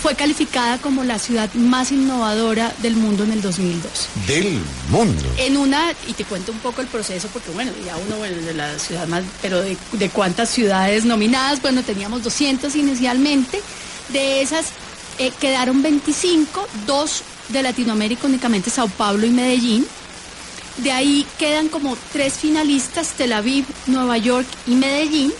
Fue 0.00 0.14
calificada 0.14 0.78
como 0.78 1.04
la 1.04 1.18
ciudad 1.18 1.52
más 1.54 1.92
innovadora 1.92 2.72
del 2.80 2.96
mundo 2.96 3.24
en 3.24 3.32
el 3.32 3.42
2002. 3.42 4.08
Del 4.26 4.58
mundo. 4.88 5.24
En 5.36 5.58
una, 5.58 5.92
y 6.06 6.14
te 6.14 6.24
cuento 6.24 6.52
un 6.52 6.58
poco 6.60 6.80
el 6.80 6.86
proceso, 6.86 7.28
porque 7.32 7.50
bueno, 7.50 7.70
ya 7.84 7.96
uno, 7.98 8.16
bueno, 8.16 8.40
de 8.40 8.54
la 8.54 8.78
ciudad 8.78 9.06
más, 9.08 9.24
pero 9.42 9.60
de, 9.60 9.76
de 9.92 10.08
cuántas 10.08 10.48
ciudades 10.48 11.04
nominadas, 11.04 11.60
bueno, 11.60 11.82
teníamos 11.82 12.22
200 12.22 12.74
inicialmente. 12.76 13.60
De 14.08 14.40
esas 14.40 14.68
eh, 15.20 15.32
quedaron 15.38 15.82
25, 15.82 16.66
dos 16.86 17.24
de 17.52 17.62
Latinoamérica 17.62 18.26
únicamente 18.26 18.70
Sao 18.70 18.88
Paulo 18.88 19.26
y 19.26 19.30
Medellín. 19.30 19.86
De 20.78 20.92
ahí 20.92 21.26
quedan 21.38 21.68
como 21.68 21.96
tres 22.12 22.34
finalistas, 22.34 23.12
Tel 23.12 23.32
Aviv, 23.32 23.66
Nueva 23.86 24.18
York 24.18 24.46
y 24.66 24.74
Medellín. 24.74 25.32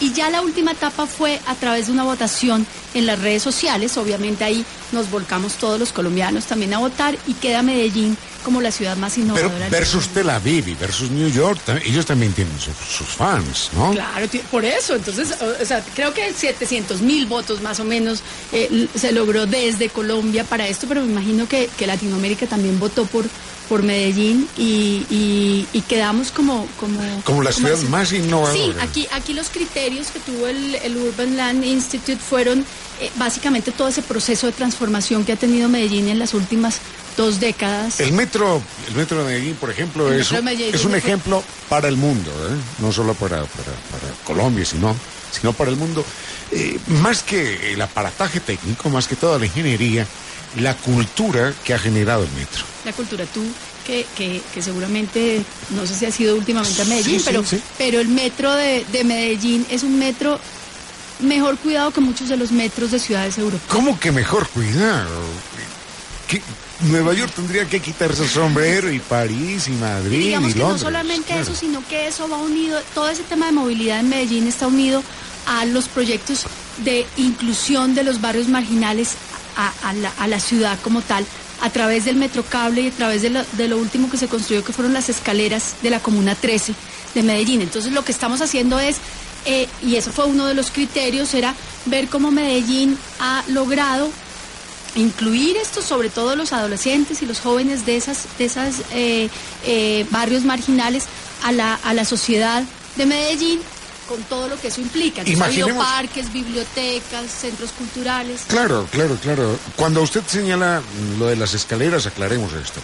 Y 0.00 0.12
ya 0.12 0.30
la 0.30 0.42
última 0.42 0.72
etapa 0.72 1.06
fue 1.06 1.40
a 1.46 1.54
través 1.54 1.86
de 1.86 1.92
una 1.92 2.04
votación 2.04 2.66
en 2.94 3.06
las 3.06 3.20
redes 3.20 3.42
sociales. 3.42 3.96
Obviamente 3.96 4.44
ahí 4.44 4.64
nos 4.92 5.10
volcamos 5.10 5.54
todos 5.54 5.78
los 5.78 5.92
colombianos 5.92 6.46
también 6.46 6.74
a 6.74 6.78
votar 6.78 7.18
y 7.26 7.34
queda 7.34 7.62
Medellín 7.62 8.16
como 8.42 8.60
la 8.60 8.70
ciudad 8.70 8.96
más 8.96 9.18
innovadora. 9.18 9.54
Pero 9.58 9.70
versus 9.70 10.08
Tel 10.08 10.30
Aviv 10.30 10.68
y 10.68 10.74
versus 10.74 11.10
New 11.10 11.28
York, 11.28 11.60
ellos 11.84 12.06
también 12.06 12.32
tienen 12.32 12.54
sus, 12.58 13.08
fans, 13.08 13.70
¿no? 13.74 13.92
Claro, 13.92 14.26
por 14.50 14.64
eso. 14.64 14.94
Entonces, 14.94 15.34
o 15.40 15.64
sea, 15.64 15.84
creo 15.94 16.12
que 16.14 16.32
700 16.32 17.00
mil 17.00 17.26
votos 17.26 17.62
más 17.62 17.80
o 17.80 17.84
menos 17.84 18.22
eh, 18.52 18.88
se 18.94 19.12
logró 19.12 19.46
desde 19.46 19.88
Colombia 19.88 20.44
para 20.44 20.66
esto, 20.66 20.86
pero 20.88 21.02
me 21.02 21.10
imagino 21.10 21.48
que, 21.48 21.68
Latinoamérica 21.86 22.46
también 22.46 22.78
votó 22.78 23.06
por 23.06 23.24
por 23.68 23.82
Medellín 23.82 24.48
y, 24.56 25.66
quedamos 25.88 26.32
como 26.32 26.66
como 26.78 27.00
como 27.24 27.42
la 27.42 27.52
ciudad 27.52 27.78
más 27.88 28.12
innovadora. 28.12 28.52
Sí, 28.54 28.72
aquí 28.80 29.08
aquí 29.12 29.32
los 29.32 29.48
criterios 29.48 30.10
que 30.10 30.20
tuvo 30.20 30.46
el, 30.46 30.74
el 30.74 30.96
Urban 30.96 31.36
Land 31.36 31.64
Institute 31.64 32.18
fueron 32.18 32.64
eh, 33.00 33.12
básicamente 33.14 33.70
todo 33.70 33.88
ese 33.88 34.02
proceso 34.02 34.48
de 34.48 34.52
transformación 34.52 35.24
que 35.24 35.32
ha 35.32 35.36
tenido 35.36 35.68
Medellín 35.68 36.08
en 36.08 36.18
las 36.18 36.34
últimas 36.34 36.80
dos 37.18 37.40
décadas. 37.40 38.00
El 38.00 38.12
metro, 38.12 38.62
el 38.88 38.94
metro 38.94 39.18
de 39.18 39.24
Medellín, 39.24 39.56
por 39.56 39.70
ejemplo, 39.70 40.10
es, 40.10 40.32
es 40.32 40.84
un 40.84 40.94
ejemplo 40.94 41.42
para 41.68 41.88
el 41.88 41.96
mundo, 41.96 42.30
¿eh? 42.30 42.56
no 42.78 42.92
solo 42.92 43.12
para, 43.14 43.44
para, 43.44 43.72
Colombia, 44.24 44.64
sino, 44.64 44.96
sino 45.30 45.52
para 45.52 45.70
el 45.70 45.76
mundo. 45.76 46.04
Eh, 46.52 46.78
más 46.86 47.22
que 47.22 47.72
el 47.72 47.82
aparataje 47.82 48.40
técnico, 48.40 48.88
más 48.88 49.08
que 49.08 49.16
toda 49.16 49.38
la 49.38 49.46
ingeniería, 49.46 50.06
la 50.60 50.74
cultura 50.74 51.52
que 51.64 51.74
ha 51.74 51.78
generado 51.78 52.22
el 52.22 52.30
metro. 52.30 52.64
La 52.84 52.92
cultura, 52.92 53.26
tú 53.26 53.42
que, 53.84 54.06
que, 54.16 54.62
seguramente, 54.62 55.42
no 55.70 55.86
sé 55.86 55.94
si 55.94 56.06
ha 56.06 56.12
sido 56.12 56.36
últimamente 56.36 56.82
a 56.82 56.84
Medellín, 56.84 57.20
pero, 57.24 57.42
pero 57.76 58.00
el 58.00 58.08
metro 58.08 58.52
de, 58.54 58.84
de 58.92 59.02
Medellín 59.02 59.66
es 59.70 59.82
un 59.82 59.98
metro 59.98 60.38
mejor 61.18 61.58
cuidado 61.58 61.90
que 61.90 62.00
muchos 62.00 62.28
de 62.28 62.36
los 62.36 62.52
metros 62.52 62.92
de 62.92 63.00
ciudades 63.00 63.38
europeas. 63.38 63.68
¿Cómo 63.68 63.98
que 63.98 64.12
mejor 64.12 64.46
cuidado? 64.48 65.24
Nueva 66.80 67.12
York 67.12 67.32
tendría 67.34 67.66
que 67.66 67.80
quitarse 67.80 68.22
el 68.22 68.28
sombrero 68.28 68.90
y 68.92 69.00
París 69.00 69.66
y 69.68 69.72
Madrid 69.72 70.20
y, 70.20 70.24
digamos 70.24 70.52
que 70.52 70.58
No 70.60 70.78
solamente 70.78 71.38
eso, 71.38 71.54
sino 71.54 71.86
que 71.86 72.06
eso 72.06 72.28
va 72.28 72.38
unido, 72.38 72.78
todo 72.94 73.08
ese 73.08 73.24
tema 73.24 73.46
de 73.46 73.52
movilidad 73.52 74.00
en 74.00 74.08
Medellín 74.08 74.46
está 74.46 74.68
unido 74.68 75.02
a 75.46 75.64
los 75.64 75.88
proyectos 75.88 76.44
de 76.84 77.06
inclusión 77.16 77.94
de 77.94 78.04
los 78.04 78.20
barrios 78.20 78.48
marginales 78.48 79.16
a, 79.56 80.26
la, 80.28 80.38
ciudad 80.38 80.78
como 80.82 81.02
tal, 81.02 81.26
a 81.60 81.70
través 81.70 82.04
del 82.04 82.14
metrocable 82.14 82.82
y 82.82 82.88
a 82.88 82.92
través 82.92 83.22
de 83.22 83.30
lo, 83.30 83.44
de 83.52 83.66
lo, 83.66 83.76
último 83.76 84.08
que 84.08 84.16
se 84.16 84.28
construyó, 84.28 84.62
que 84.62 84.72
fueron 84.72 84.92
las 84.92 85.08
escaleras 85.08 85.74
de 85.82 85.90
la 85.90 85.98
Comuna 85.98 86.36
13 86.36 86.74
de 87.14 87.22
Medellín. 87.24 87.62
Entonces 87.62 87.92
lo 87.92 88.04
que 88.04 88.12
estamos 88.12 88.40
haciendo 88.40 88.78
es, 88.78 88.98
eh, 89.46 89.66
y 89.82 89.96
eso 89.96 90.12
fue 90.12 90.26
uno 90.26 90.46
de 90.46 90.54
los 90.54 90.70
criterios, 90.70 91.34
era 91.34 91.56
ver 91.86 92.06
cómo 92.08 92.30
Medellín 92.30 92.96
ha 93.18 93.42
logrado 93.48 94.10
incluir 94.94 95.56
esto, 95.56 95.82
sobre 95.82 96.08
todo 96.08 96.36
los 96.36 96.52
adolescentes 96.52 97.22
y 97.22 97.26
los 97.26 97.40
jóvenes 97.40 97.86
de 97.86 97.96
esas, 97.96 98.26
de 98.38 98.44
esas 98.44 98.76
eh, 98.92 99.28
eh, 99.64 100.06
barrios 100.10 100.44
marginales 100.44 101.04
a 101.44 101.52
la, 101.52 101.74
a 101.74 101.94
la 101.94 102.04
sociedad 102.04 102.62
de 102.96 103.06
Medellín 103.06 103.60
con 104.08 104.22
todo 104.22 104.48
lo 104.48 104.58
que 104.58 104.68
eso 104.68 104.80
implica. 104.80 105.22
Imaginemos... 105.26 105.84
parques, 105.84 106.32
bibliotecas, 106.32 107.30
centros 107.30 107.70
culturales. 107.72 108.42
Claro, 108.48 108.88
claro, 108.90 109.16
claro. 109.16 109.58
Cuando 109.76 110.02
usted 110.02 110.22
señala 110.26 110.82
lo 111.18 111.26
de 111.26 111.36
las 111.36 111.54
escaleras, 111.54 112.06
aclaremos 112.06 112.54
esto. 112.54 112.80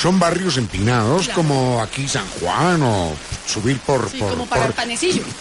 Son 0.00 0.20
barrios 0.20 0.56
empinados 0.56 1.28
como 1.30 1.82
aquí 1.82 2.06
San 2.06 2.26
Juan 2.40 2.80
o 2.82 3.12
subir 3.44 3.80
por, 3.80 4.08
por, 4.16 4.46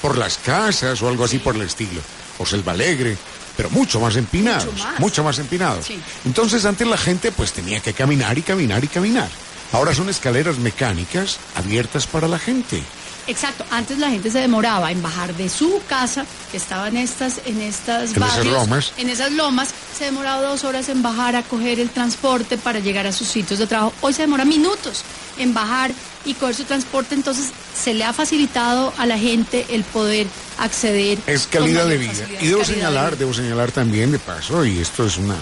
por, 0.02 0.18
las 0.18 0.40
casas 0.40 1.00
o 1.04 1.08
algo 1.08 1.24
así 1.26 1.38
por 1.38 1.56
el 1.56 1.62
estilo. 1.62 2.02
O 2.40 2.46
Selva 2.46 2.72
Alegre 2.72 3.16
pero 3.58 3.72
mucho 3.72 4.00
más 4.00 4.16
empinados, 4.16 4.74
mucho 5.00 5.24
más, 5.24 5.40
empinados. 5.40 5.88
Entonces 6.24 6.64
antes 6.64 6.88
la 6.88 6.98
gente 6.98 7.32
pues 7.32 7.52
tenía 7.52 7.80
que 7.80 7.94
caminar 7.94 8.38
y 8.38 8.44
caminar 8.44 8.84
y 8.84 8.88
caminar. 8.88 9.30
Ahora 9.74 9.94
son 9.94 10.08
escaleras 10.08 10.60
mecánicas 10.60 11.40
abiertas 11.56 12.08
para 12.08 12.28
la 12.28 12.40
gente. 12.40 12.82
Exacto, 13.28 13.66
antes 13.72 13.98
la 13.98 14.10
gente 14.10 14.32
se 14.32 14.40
demoraba 14.40 14.90
en 14.90 15.02
bajar 15.02 15.36
de 15.36 15.50
su 15.50 15.82
casa, 15.90 16.26
que 16.50 16.56
estaba 16.56 16.88
en 16.88 16.96
estas, 16.96 17.42
en 17.46 17.60
estas 17.60 18.16
en 18.16 18.24
esas 18.24 18.46
lomas. 18.46 18.94
en 18.96 19.10
esas 19.10 19.32
lomas, 19.34 19.74
se 19.98 20.06
demoraba 20.06 20.42
dos 20.44 20.64
horas 20.64 20.88
en 20.88 21.04
bajar 21.04 21.36
a 21.36 21.44
coger 21.44 21.82
el 21.82 21.90
transporte 21.90 22.58
para 22.58 22.80
llegar 22.80 23.06
a 23.06 23.12
sus 23.12 23.28
sitios 23.28 23.60
de 23.60 23.68
trabajo. 23.68 23.92
Hoy 24.00 24.14
se 24.14 24.22
demora 24.22 24.46
minutos 24.46 25.04
en 25.38 25.54
bajar 25.54 25.92
y 26.24 26.36
coger 26.36 26.56
su 26.56 26.64
transporte, 26.64 27.16
entonces 27.16 27.52
se 27.76 27.94
le 27.94 28.06
ha 28.06 28.14
facilitado 28.14 28.94
a 28.98 29.06
la 29.06 29.18
gente 29.18 29.66
el 29.70 29.84
poder 29.84 30.28
acceder. 30.58 31.20
Es 31.28 31.48
calidad 31.48 31.88
de 31.88 31.98
vida. 31.98 32.28
Y 32.42 32.48
debo 32.48 32.64
señalar, 32.64 33.18
debo 33.18 33.34
señalar 33.34 33.72
también 33.72 34.12
de 34.12 34.20
paso, 34.20 34.66
y 34.66 34.80
esto 34.80 35.06
es 35.06 35.18
una, 35.18 35.38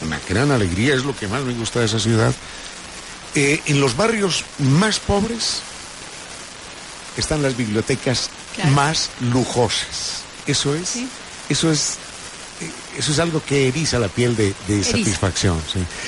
una 0.00 0.20
gran 0.28 0.50
alegría, 0.50 0.94
es 0.94 1.04
lo 1.04 1.16
que 1.16 1.28
más 1.28 1.42
me 1.42 1.54
gusta 1.54 1.80
de 1.80 1.86
esa 1.86 1.98
ciudad. 1.98 2.34
Eh, 3.34 3.60
en 3.66 3.80
los 3.80 3.96
barrios 3.96 4.44
más 4.58 5.00
pobres, 5.00 5.60
están 7.16 7.42
las 7.42 7.56
bibliotecas 7.56 8.30
más 8.72 9.10
lujosas. 9.20 10.22
Eso 10.46 10.74
es, 10.74 10.98
eso 11.48 11.70
es, 11.70 11.96
eh, 12.60 12.70
eso 12.98 13.12
es 13.12 13.18
algo 13.18 13.42
que 13.44 13.68
eriza 13.68 13.98
la 13.98 14.08
piel 14.08 14.36
de, 14.36 14.84
satisfacción. 14.84 15.60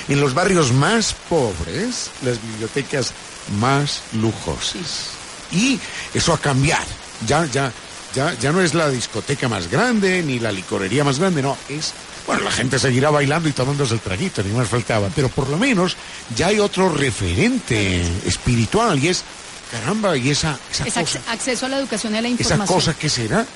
En 0.08 0.20
los 0.20 0.34
barrios 0.34 0.72
más 0.72 1.14
pobres, 1.28 2.10
las 2.22 2.40
bibliotecas 2.42 3.12
más 3.58 4.02
lujosas. 4.12 5.10
Y 5.52 5.78
eso 6.14 6.32
ha 6.32 6.38
cambiado. 6.38 6.86
Ya, 7.26 7.46
ya, 7.46 7.72
ya, 8.16 8.34
ya 8.34 8.50
no 8.50 8.62
es 8.62 8.74
la 8.74 8.88
discoteca 8.88 9.48
más 9.48 9.70
grande 9.70 10.22
ni 10.22 10.40
la 10.40 10.50
licorería 10.50 11.04
más 11.04 11.18
grande, 11.18 11.42
no, 11.42 11.56
es 11.68 11.92
bueno, 12.26 12.42
la 12.42 12.50
gente 12.50 12.78
seguirá 12.80 13.10
bailando 13.10 13.48
y 13.48 13.52
tomándose 13.52 13.94
el 13.94 14.00
traguito, 14.00 14.42
ni 14.42 14.52
más 14.52 14.68
faltaba, 14.68 15.08
pero 15.14 15.28
por 15.28 15.48
lo 15.48 15.58
menos 15.58 15.96
ya 16.34 16.48
hay 16.48 16.58
otro 16.58 16.88
referente 16.88 18.02
espiritual 18.26 18.98
y 18.98 19.08
es 19.08 19.22
caramba, 19.70 20.16
y 20.16 20.30
esa, 20.30 20.58
esa 20.72 21.00
cosa, 21.00 21.20
acceso 21.28 21.66
a 21.66 21.68
la 21.68 21.78
educación 21.78 22.14
y 22.14 22.18
a 22.18 22.22
la 22.22 22.28
información. 22.28 22.64
Esa 22.64 22.74
cosa 22.74 22.94
que 22.98 23.08
será. 23.08 23.46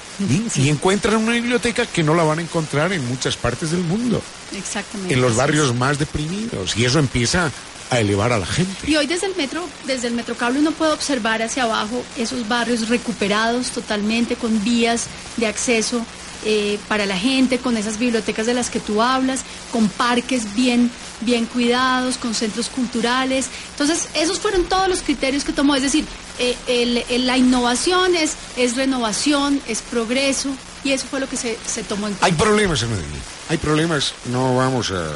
Y, 0.56 0.68
encuentran 0.68 1.16
una 1.16 1.32
biblioteca 1.32 1.86
que 1.86 2.02
no 2.02 2.14
la 2.14 2.22
van 2.22 2.40
a 2.40 2.42
encontrar 2.42 2.92
en 2.92 3.06
muchas 3.08 3.36
partes 3.36 3.70
del 3.70 3.82
mundo. 3.82 4.22
Exactamente. 4.56 5.14
En 5.14 5.20
los 5.20 5.36
barrios 5.36 5.74
más 5.74 5.98
deprimidos. 5.98 6.76
Y 6.76 6.84
eso 6.84 6.98
empieza 6.98 7.50
a 7.90 7.98
elevar 8.00 8.32
a 8.32 8.38
la 8.38 8.46
gente. 8.46 8.90
Y 8.90 8.96
hoy 8.96 9.06
desde 9.06 9.26
el 9.26 9.36
metro, 9.36 9.68
desde 9.86 10.08
el 10.08 10.14
metrocable 10.14 10.60
uno 10.60 10.70
puede 10.70 10.92
observar 10.92 11.42
hacia 11.42 11.64
abajo 11.64 12.02
esos 12.16 12.48
barrios 12.48 12.88
recuperados 12.88 13.70
totalmente 13.70 14.36
con 14.36 14.62
vías 14.64 15.06
de 15.36 15.46
acceso 15.46 16.04
eh, 16.44 16.78
para 16.88 17.04
la 17.04 17.18
gente, 17.18 17.58
con 17.58 17.76
esas 17.76 17.98
bibliotecas 17.98 18.46
de 18.46 18.54
las 18.54 18.70
que 18.70 18.80
tú 18.80 19.02
hablas, 19.02 19.40
con 19.72 19.88
parques 19.88 20.54
bien, 20.54 20.90
bien 21.20 21.44
cuidados, 21.44 22.16
con 22.16 22.34
centros 22.34 22.68
culturales. 22.70 23.48
Entonces, 23.72 24.08
esos 24.14 24.38
fueron 24.38 24.64
todos 24.64 24.88
los 24.88 25.02
criterios 25.02 25.44
que 25.44 25.52
tomó. 25.52 25.74
Es 25.74 25.82
decir, 25.82 26.06
eh, 26.38 27.18
la 27.18 27.36
innovación 27.36 28.16
es, 28.16 28.36
es 28.56 28.76
renovación, 28.76 29.60
es 29.68 29.82
progreso, 29.82 30.48
y 30.82 30.92
eso 30.92 31.06
fue 31.10 31.20
lo 31.20 31.28
que 31.28 31.36
se, 31.36 31.58
se 31.66 31.82
tomó 31.82 32.08
en 32.08 32.14
cuenta. 32.14 32.26
Hay 32.26 32.32
problemas 32.32 32.82
en 32.82 32.90
Medellín, 32.90 33.20
hay 33.50 33.58
problemas, 33.58 34.14
no 34.32 34.56
vamos 34.56 34.92
a, 34.92 35.10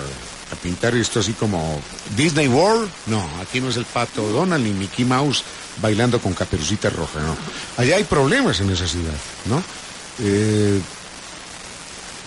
a, 0.53 0.57
pintar 0.57 0.95
esto 0.95 1.21
así 1.21 1.33
como 1.33 1.81
Disney 2.17 2.49
World, 2.49 2.91
no, 3.07 3.27
aquí 3.41 3.61
no 3.61 3.69
es 3.69 3.77
el 3.77 3.85
pato 3.85 4.23
Donald 4.29 4.65
ni 4.65 4.73
Mickey 4.73 5.05
Mouse 5.05 5.45
bailando 5.81 6.21
con 6.21 6.35
caperucita 6.35 6.91
roja, 6.91 7.21
no. 7.21 7.37
Allá 7.77 7.97
hay 7.97 8.05
problemas 8.05 8.61
en 8.61 8.71
esa 8.71 8.87
ciudad, 8.87 9.15
¿no? 9.47 9.63
Eh, 10.21 10.81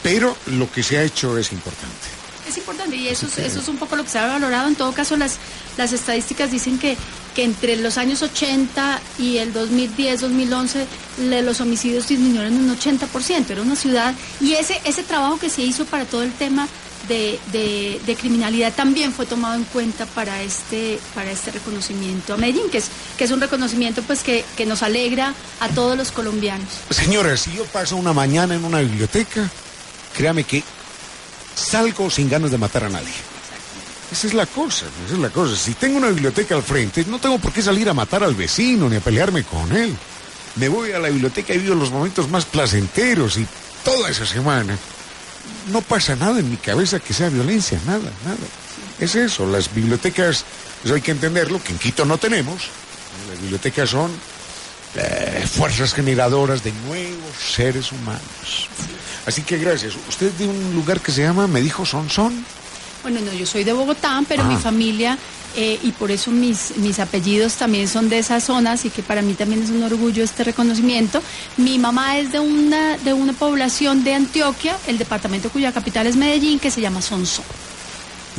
pero 0.03 0.37
lo 0.47 0.71
que 0.71 0.83
se 0.83 0.97
ha 0.97 1.03
hecho 1.03 1.37
es 1.37 1.51
importante. 1.51 2.07
Es 2.47 2.57
importante 2.57 2.95
y 2.95 3.09
eso, 3.09 3.25
es, 3.25 3.39
eso 3.39 3.59
es 3.59 3.67
un 3.67 3.77
poco 3.77 3.97
lo 3.97 4.03
que 4.03 4.09
se 4.09 4.19
ha 4.19 4.27
valorado. 4.27 4.69
En 4.69 4.75
todo 4.75 4.93
caso, 4.93 5.17
las, 5.17 5.37
las 5.77 5.91
estadísticas 5.91 6.49
dicen 6.49 6.79
que, 6.79 6.95
que 7.35 7.43
entre 7.43 7.75
los 7.75 7.97
años 7.97 8.21
80 8.21 9.01
y 9.19 9.37
el 9.37 9.53
2010-2011 9.53 10.85
los 11.43 11.59
homicidios 11.59 12.07
disminuyeron 12.07 12.53
un 12.53 12.77
80%. 12.77 13.49
Era 13.49 13.61
una 13.61 13.75
ciudad 13.75 14.15
y 14.39 14.53
ese, 14.53 14.79
ese 14.85 15.03
trabajo 15.03 15.37
que 15.37 15.49
se 15.49 15.61
hizo 15.61 15.85
para 15.85 16.05
todo 16.05 16.23
el 16.23 16.31
tema 16.31 16.69
de, 17.07 17.39
de, 18.05 18.15
criminalidad 18.15 18.73
también 18.73 19.13
fue 19.13 19.25
tomado 19.25 19.55
en 19.55 19.63
cuenta 19.65 20.05
para 20.05 20.41
este, 20.41 20.99
para 21.13 21.31
este 21.31 21.51
reconocimiento 21.51 22.33
a 22.33 22.37
Medellín, 22.37 22.69
que 22.69 22.79
es, 22.79 22.89
que 23.17 23.23
es 23.23 23.31
un 23.31 23.41
reconocimiento 23.41 24.01
pues 24.03 24.23
que, 24.23 24.43
que 24.55 24.65
nos 24.65 24.83
alegra 24.83 25.33
a 25.59 25.69
todos 25.69 25.97
los 25.97 26.11
colombianos. 26.11 26.67
Señora, 26.89 27.37
si 27.37 27.53
yo 27.53 27.65
paso 27.65 27.95
una 27.95 28.13
mañana 28.13 28.55
en 28.55 28.65
una 28.65 28.79
biblioteca, 28.79 29.49
créame 30.15 30.43
que 30.43 30.63
salgo 31.55 32.09
sin 32.09 32.29
ganas 32.29 32.51
de 32.51 32.57
matar 32.57 32.85
a 32.85 32.89
nadie. 32.89 33.13
Esa 34.11 34.27
es 34.27 34.33
la 34.33 34.45
cosa, 34.45 34.85
esa 35.05 35.15
es 35.15 35.19
la 35.19 35.29
cosa. 35.29 35.55
Si 35.55 35.73
tengo 35.73 35.97
una 35.97 36.07
biblioteca 36.07 36.55
al 36.55 36.63
frente, 36.63 37.03
no 37.05 37.19
tengo 37.19 37.39
por 37.39 37.51
qué 37.51 37.61
salir 37.61 37.89
a 37.89 37.93
matar 37.93 38.23
al 38.23 38.35
vecino 38.35 38.87
ni 38.87 38.95
a 38.95 39.01
pelearme 39.01 39.43
con 39.43 39.75
él. 39.75 39.95
Me 40.55 40.69
voy 40.69 40.91
a 40.91 40.99
la 40.99 41.09
biblioteca 41.09 41.53
y 41.53 41.59
vivo 41.59 41.75
los 41.75 41.91
momentos 41.91 42.29
más 42.29 42.45
placenteros 42.45 43.37
y 43.37 43.45
toda 43.83 44.09
esa 44.09 44.25
semana 44.25 44.77
no 45.71 45.81
pasa 45.81 46.15
nada 46.15 46.39
en 46.39 46.49
mi 46.49 46.57
cabeza 46.57 46.99
que 46.99 47.13
sea 47.13 47.29
violencia, 47.29 47.79
nada, 47.85 48.11
nada. 48.25 48.37
Es 48.99 49.15
eso, 49.15 49.45
las 49.45 49.73
bibliotecas, 49.73 50.43
eso 50.83 50.95
hay 50.95 51.01
que 51.01 51.11
entenderlo, 51.11 51.61
que 51.61 51.73
en 51.73 51.79
Quito 51.79 52.05
no 52.05 52.17
tenemos. 52.17 52.69
Las 53.29 53.39
bibliotecas 53.41 53.89
son 53.89 54.11
eh, 54.95 55.45
fuerzas 55.47 55.93
generadoras 55.93 56.63
de 56.63 56.71
nuevos 56.87 57.35
seres 57.37 57.91
humanos. 57.91 58.69
Así 59.25 59.43
que 59.43 59.57
gracias. 59.57 59.93
Usted 60.07 60.31
de 60.33 60.47
un 60.47 60.73
lugar 60.73 61.01
que 61.01 61.11
se 61.11 61.21
llama, 61.21 61.47
me 61.47 61.61
dijo 61.61 61.85
Sonsón. 61.85 62.45
Bueno, 63.03 63.19
no, 63.21 63.31
yo 63.33 63.45
soy 63.45 63.63
de 63.63 63.73
Bogotá, 63.73 64.21
pero 64.27 64.43
mi 64.45 64.55
ah. 64.55 64.59
familia, 64.59 65.17
eh, 65.55 65.79
y 65.81 65.91
por 65.91 66.11
eso 66.11 66.31
mis, 66.31 66.77
mis 66.77 66.99
apellidos 66.99 67.55
también 67.55 67.87
son 67.87 68.09
de 68.09 68.19
esa 68.19 68.39
zona, 68.39 68.73
así 68.73 68.89
que 68.89 69.03
para 69.03 69.21
mí 69.21 69.33
también 69.33 69.63
es 69.63 69.69
un 69.69 69.83
orgullo 69.83 70.23
este 70.23 70.43
reconocimiento. 70.43 71.21
Mi 71.57 71.79
mamá 71.79 72.17
es 72.17 72.31
de 72.31 72.39
una, 72.39 72.97
de 72.97 73.13
una 73.13 73.33
población 73.33 74.03
de 74.03 74.13
Antioquia, 74.13 74.77
el 74.87 74.97
departamento 74.97 75.49
cuya 75.49 75.71
capital 75.71 76.07
es 76.07 76.15
Medellín, 76.15 76.59
que 76.59 76.71
se 76.71 76.81
llama 76.81 77.01
Sonsón. 77.01 77.45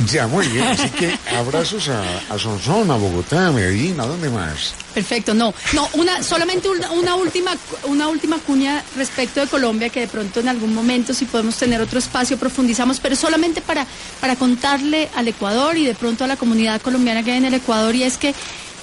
Ya, 0.07 0.27
muy 0.27 0.47
bien. 0.47 0.65
Así 0.65 0.89
que 0.91 1.13
abrazos 1.35 1.89
a, 1.89 2.01
a 2.33 2.39
Sonsón, 2.39 2.89
a 2.89 2.95
Bogotá, 2.95 3.47
a 3.47 3.51
Medellín, 3.51 3.99
¿a 3.99 4.05
dónde 4.05 4.29
más? 4.29 4.73
Perfecto, 4.93 5.33
no, 5.33 5.53
no, 5.73 5.87
una, 5.93 6.23
solamente 6.23 6.69
una, 6.69 6.91
una, 6.91 7.15
última, 7.15 7.51
una 7.83 8.07
última 8.07 8.39
cuña 8.39 8.83
respecto 8.95 9.39
de 9.39 9.47
Colombia, 9.47 9.89
que 9.89 10.01
de 10.01 10.07
pronto 10.07 10.39
en 10.39 10.47
algún 10.47 10.73
momento, 10.73 11.13
si 11.13 11.25
podemos 11.25 11.57
tener 11.57 11.81
otro 11.81 11.99
espacio, 11.99 12.37
profundizamos, 12.37 12.99
pero 12.99 13.15
solamente 13.15 13.61
para, 13.61 13.85
para 14.19 14.35
contarle 14.35 15.09
al 15.15 15.27
Ecuador 15.27 15.77
y 15.77 15.85
de 15.85 15.95
pronto 15.95 16.23
a 16.23 16.27
la 16.27 16.37
comunidad 16.37 16.81
colombiana 16.81 17.23
que 17.23 17.31
hay 17.31 17.37
en 17.37 17.45
el 17.45 17.53
Ecuador, 17.53 17.93
y 17.93 18.03
es 18.03 18.17
que 18.17 18.33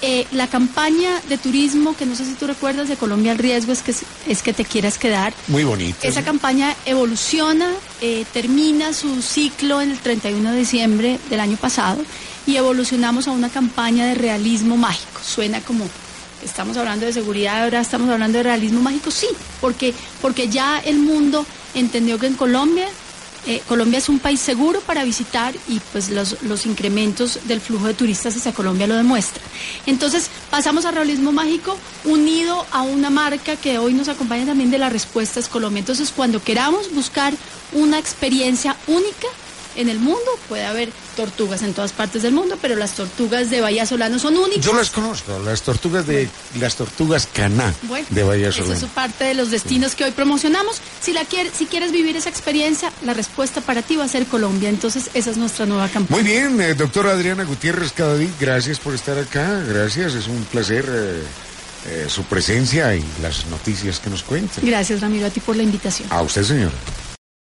eh, 0.02 0.26
la 0.32 0.46
campaña 0.46 1.20
de 1.28 1.38
turismo, 1.38 1.96
que 1.96 2.06
no 2.06 2.14
sé 2.14 2.24
si 2.24 2.34
tú 2.34 2.46
recuerdas, 2.46 2.88
de 2.88 2.96
Colombia 2.96 3.32
el 3.32 3.38
riesgo 3.38 3.72
es 3.72 3.82
que, 3.82 3.94
es 4.26 4.42
que 4.42 4.52
te 4.52 4.64
quieras 4.64 4.98
quedar. 4.98 5.32
Muy 5.48 5.64
bonito. 5.64 5.98
Esa 6.02 6.22
campaña 6.22 6.74
evoluciona, 6.84 7.72
eh, 8.00 8.24
termina 8.32 8.92
su 8.92 9.22
ciclo 9.22 9.80
en 9.80 9.92
el 9.92 9.98
31 9.98 10.52
de 10.52 10.58
diciembre 10.58 11.18
del 11.30 11.40
año 11.40 11.56
pasado 11.56 12.02
y 12.46 12.56
evolucionamos 12.56 13.26
a 13.28 13.32
una 13.32 13.48
campaña 13.48 14.06
de 14.06 14.14
realismo 14.14 14.76
mágico. 14.76 15.20
Suena 15.24 15.60
como 15.60 15.88
estamos 16.44 16.76
hablando 16.76 17.06
de 17.06 17.12
seguridad, 17.12 17.64
ahora 17.64 17.80
estamos 17.80 18.08
hablando 18.10 18.38
de 18.38 18.44
realismo 18.44 18.80
mágico, 18.80 19.10
sí, 19.10 19.28
porque, 19.60 19.94
porque 20.20 20.48
ya 20.48 20.78
el 20.78 20.98
mundo 20.98 21.46
entendió 21.74 22.18
que 22.18 22.26
en 22.26 22.34
Colombia 22.34 22.88
eh, 23.46 23.62
Colombia 23.68 23.98
es 23.98 24.08
un 24.08 24.18
país 24.18 24.40
seguro 24.40 24.80
para 24.80 25.04
visitar 25.04 25.54
y 25.68 25.80
pues 25.92 26.10
los, 26.10 26.42
los, 26.42 26.66
incrementos 26.66 27.40
del 27.44 27.60
flujo 27.60 27.86
de 27.86 27.94
turistas 27.94 28.36
hacia 28.36 28.52
Colombia 28.52 28.86
lo 28.86 28.96
demuestran. 28.96 29.44
Entonces 29.86 30.30
pasamos 30.50 30.84
a 30.84 30.90
realismo 30.90 31.30
mágico 31.30 31.76
unido 32.04 32.66
a 32.72 32.82
una 32.82 33.08
marca 33.08 33.56
que 33.56 33.78
hoy 33.78 33.94
nos 33.94 34.08
acompaña 34.08 34.46
también 34.46 34.70
de 34.70 34.78
la 34.78 34.90
respuesta 34.90 35.38
es 35.38 35.48
Colombia. 35.48 35.80
Entonces 35.80 36.12
cuando 36.14 36.42
queramos 36.42 36.92
buscar 36.92 37.34
una 37.72 37.98
experiencia 37.98 38.76
única, 38.88 39.28
en 39.76 39.88
el 39.88 39.98
mundo. 39.98 40.24
Puede 40.48 40.64
haber 40.64 40.90
tortugas 41.16 41.62
en 41.62 41.74
todas 41.74 41.92
partes 41.92 42.22
del 42.22 42.32
mundo, 42.32 42.58
pero 42.60 42.76
las 42.76 42.94
tortugas 42.94 43.50
de 43.50 43.60
Bahía 43.60 43.86
Solano 43.86 44.18
son 44.18 44.36
únicas. 44.36 44.64
Yo 44.64 44.74
las 44.74 44.90
conozco, 44.90 45.38
las 45.40 45.62
tortugas 45.62 46.06
de 46.06 46.28
las 46.58 46.76
tortugas 46.76 47.28
Caná 47.32 47.74
de 48.10 48.22
Bahía 48.22 48.52
Solano. 48.52 48.74
Esa 48.74 48.86
es 48.86 48.92
parte 48.92 49.24
de 49.24 49.34
los 49.34 49.50
destinos 49.50 49.94
que 49.94 50.04
hoy 50.04 50.10
promocionamos. 50.10 50.80
Si 51.00 51.12
la 51.12 51.24
quiere, 51.24 51.50
si 51.50 51.66
quieres 51.66 51.92
vivir 51.92 52.16
esa 52.16 52.28
experiencia, 52.28 52.92
la 53.04 53.14
respuesta 53.14 53.60
para 53.60 53.82
ti 53.82 53.96
va 53.96 54.04
a 54.04 54.08
ser 54.08 54.26
Colombia. 54.26 54.68
Entonces, 54.68 55.10
esa 55.14 55.30
es 55.30 55.36
nuestra 55.36 55.66
nueva 55.66 55.88
campaña. 55.88 56.22
Muy 56.22 56.30
bien, 56.30 56.60
eh, 56.60 56.74
doctora 56.74 57.12
Adriana 57.12 57.44
Gutiérrez 57.44 57.92
Cadavid, 57.92 58.30
gracias 58.40 58.78
por 58.78 58.94
estar 58.94 59.18
acá. 59.18 59.62
Gracias, 59.68 60.14
es 60.14 60.28
un 60.28 60.44
placer. 60.44 60.84
Eh, 60.88 61.22
eh, 61.88 62.06
su 62.08 62.24
presencia 62.24 62.96
y 62.96 63.04
las 63.22 63.46
noticias 63.46 64.00
que 64.00 64.10
nos 64.10 64.24
cuentan. 64.24 64.64
Gracias, 64.66 65.00
Ramiro, 65.00 65.26
a 65.26 65.30
ti 65.30 65.38
por 65.38 65.54
la 65.54 65.62
invitación. 65.62 66.08
A 66.10 66.20
usted, 66.22 66.42
señor. 66.42 66.72